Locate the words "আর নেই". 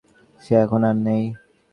0.89-1.23